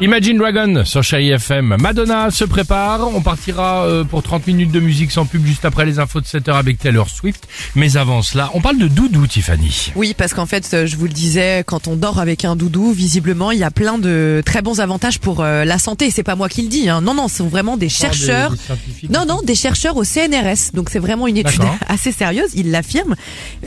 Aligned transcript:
Imagine 0.00 0.38
Dragon 0.38 0.82
sur 0.84 1.04
Chérie 1.04 1.30
FM. 1.30 1.76
Madonna 1.78 2.32
se 2.32 2.44
prépare. 2.44 3.06
On 3.14 3.20
partira 3.20 3.84
euh, 3.84 4.02
pour 4.02 4.24
30 4.24 4.48
minutes 4.48 4.72
de 4.72 4.80
musique 4.80 5.12
sans 5.12 5.24
pub 5.24 5.46
juste 5.46 5.64
après 5.64 5.86
les 5.86 6.00
infos 6.00 6.20
de 6.20 6.26
7h 6.26 6.52
avec 6.52 6.78
Taylor 6.78 7.08
Swift. 7.08 7.46
Mais 7.76 7.96
avant 7.96 8.20
cela, 8.20 8.50
on 8.54 8.60
parle 8.60 8.78
de 8.78 8.88
doudou, 8.88 9.28
Tiffany. 9.28 9.92
Oui, 9.94 10.12
parce 10.18 10.34
qu'en 10.34 10.46
fait, 10.46 10.68
euh, 10.74 10.86
je 10.86 10.96
vous 10.96 11.06
le 11.06 11.12
disais, 11.12 11.62
quand 11.64 11.86
on 11.86 11.94
dort 11.94 12.18
avec 12.18 12.44
un 12.44 12.56
doudou, 12.56 12.90
visiblement, 12.92 13.52
il 13.52 13.60
y 13.60 13.64
a 13.64 13.70
plein 13.70 13.98
de 13.98 14.42
très 14.44 14.62
bons 14.62 14.80
avantages 14.80 15.20
pour 15.20 15.42
euh, 15.42 15.64
la 15.64 15.78
santé. 15.78 16.10
C'est 16.10 16.24
pas 16.24 16.34
moi 16.34 16.48
qui 16.48 16.62
le 16.62 16.68
dis. 16.68 16.88
Hein. 16.88 17.00
Non, 17.00 17.14
non, 17.14 17.28
ce 17.28 17.36
sont 17.36 17.48
vraiment 17.48 17.76
des 17.76 17.88
chercheurs. 17.88 18.50
des. 18.50 19.08
Non, 19.08 19.24
non, 19.26 19.42
des 19.44 19.54
chercheurs 19.54 19.96
au 19.96 20.02
CNRS. 20.02 20.72
Donc 20.74 20.90
c'est 20.90 20.98
vraiment 20.98 21.28
une 21.28 21.36
étude 21.36 21.62
assez 21.86 22.10
sérieuse. 22.10 22.50
Ils 22.54 22.72
l'affirment. 22.72 23.14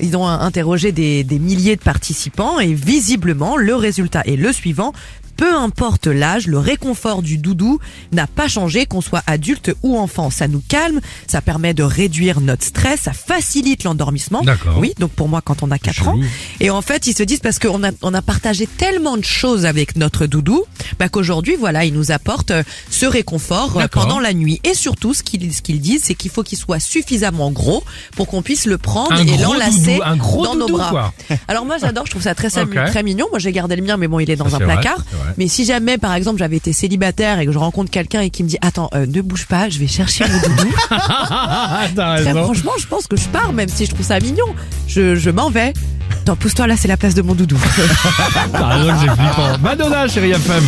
Ils 0.02 0.18
ont 0.18 0.28
interrogé 0.28 0.92
des, 0.92 1.23
des 1.23 1.40
milliers 1.40 1.78
de 1.78 1.82
participants 1.82 2.59
et 2.59 2.73
visiblement, 2.73 3.56
le 3.56 3.76
résultat 3.76 4.23
est 4.26 4.36
le 4.36 4.52
suivant. 4.52 4.92
Peu 5.38 5.55
importe 5.55 6.08
l'âge, 6.08 6.48
le 6.48 6.58
réconfort 6.59 7.22
du 7.22 7.38
doudou 7.38 7.80
n'a 8.12 8.28
pas 8.28 8.48
changé, 8.48 8.86
qu'on 8.86 9.02
soit 9.02 9.22
adulte 9.28 9.72
ou 9.84 9.98
enfant. 9.98 10.30
Ça 10.30 10.48
nous 10.48 10.62
calme, 10.68 11.00
ça 11.28 11.41
permet 11.41 11.73
de 11.73 11.84
réduire 11.84 12.41
notre 12.41 12.66
stress, 12.66 13.02
ça 13.02 13.14
facilite 13.14 13.84
l'endormissement. 13.84 14.42
D'accord. 14.42 14.78
Oui, 14.80 14.94
donc 15.00 15.12
pour 15.12 15.30
moi, 15.30 15.42
quand 15.42 15.62
on 15.64 15.70
a 15.72 15.78
4 15.78 16.08
ans. 16.08 16.20
Et 16.59 16.70
en 16.70 16.81
fait, 16.81 17.08
ils 17.08 17.16
se 17.16 17.23
disent 17.23 17.40
parce 17.40 17.59
qu'on 17.59 17.84
a, 17.84 17.92
on 18.02 18.14
a 18.14 18.22
partagé 18.22 18.66
tellement 18.68 19.16
de 19.18 19.23
choses 19.23 19.66
avec 19.66 19.95
notre 19.95 20.26
doudou, 20.26 20.64
bah 21.00 21.08
qu'aujourd'hui, 21.09 21.56
voilà, 21.56 21.86
il 21.86 21.94
nous 21.94 22.12
apporte 22.12 22.52
euh, 22.52 22.64
ce 22.90 23.06
réconfort 23.06 23.80
euh, 23.80 23.88
pendant 23.88 24.19
la 24.19 24.34
nuit. 24.34 24.59
Et 24.64 24.73
surtout, 24.73 25.14
ce 25.14 25.22
qu'ils 25.23 25.53
ce 25.53 25.62
qu'ils 25.62 25.80
disent, 25.80 26.03
c'est 26.06 26.16
qu'il 26.16 26.31
faut 26.31 26.44
qu'il 26.44 26.58
soit 26.58 26.80
suffisamment 26.80 27.52
gros 27.52 27.84
pour 28.16 28.28
qu'on 28.28 28.42
puisse 28.42 28.66
le 28.66 28.78
prendre 28.78 29.14
Un 29.14 29.25
et 29.28 29.38
l'enlacer 29.38 30.00
doudou, 30.17 30.44
dans 30.44 30.56
nos 30.56 30.67
bras. 30.67 30.90
quoi. 30.90 31.14
Alors 31.47 31.66
moi, 31.66 31.78
j'adore, 31.78 32.06
je 32.06 32.12
trouve 32.12 32.23
ça 32.23 32.34
très, 32.36 32.47
Ok. 32.58 32.73
très 32.88 33.03
mignon. 33.03 33.28
Moi, 33.30 33.38
j'ai 33.40 33.52
gardé 33.52 33.75
le 33.75 33.84
mien, 33.84 33.97
mais 33.97 34.08
bon, 34.08 34.19
il 34.19 34.30
est 34.31 34.36
dans 34.36 34.50
Ça, 34.50 34.56
un 34.58 34.59
placard. 34.59 35.03
Mais 35.38 35.47
si 35.47 35.66
jamais, 35.66 35.97
par 35.97 36.14
exemple, 36.14 36.39
j'avais 36.39 36.58
été 36.58 36.73
célibataire 36.73 37.39
et 37.39 37.45
que 37.45 37.52
je 37.52 37.58
rencontre 37.58 37.89
quelqu'un 37.92 38.22
et 38.22 38.30
qui 38.30 38.44
me 38.44 38.50
dit, 38.50 38.58
attends, 38.61 38.89
euh, 38.94 39.06
ne 39.06 39.22
bouge 39.22 39.45
pas, 39.47 39.69
je 39.69 39.80
vais 39.80 39.88
chercher 39.88 40.25
mon 40.28 40.39
doudou. 40.39 40.73
T'as 40.89 41.88
Très 41.95 42.16
raison. 42.31 42.44
franchement, 42.44 42.72
je 42.80 42.88
pense 42.88 43.08
que 43.08 43.17
je 43.17 43.28
pars, 43.28 43.53
même 43.53 43.69
si 43.69 43.86
je 43.86 43.92
trouve 43.94 44.06
ça 44.06 44.19
mignon. 44.19 44.45
Je, 44.88 45.16
je 45.16 45.30
m'en 45.30 45.50
vais. 45.50 45.73
Attends, 46.22 46.36
pousse-toi 46.36 46.67
là, 46.67 46.75
c'est 46.78 46.88
la 46.88 46.97
place 46.97 47.14
de 47.16 47.22
mon 47.22 47.34
doudou. 47.36 47.58
T'as 48.52 48.66
raison 48.67 48.94
que 48.94 49.00
c'est 49.02 49.16
flippant. 49.22 49.58
Madonna, 49.61 50.08
Chérie 50.08 50.31
FM. 50.31 50.64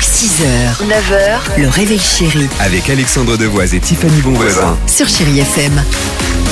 6h, 0.00 0.86
9h, 0.88 1.60
le 1.60 1.68
réveil 1.68 1.98
chéri 1.98 2.48
Avec 2.60 2.88
Alexandre 2.90 3.36
Devoise 3.36 3.74
et 3.74 3.80
Tiffany 3.80 4.20
Bonvoisin. 4.20 4.76
sur 4.86 5.08
Chérie 5.08 5.40
FM. 5.40 5.72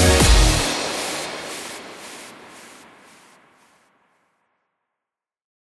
Thank 0.06 0.35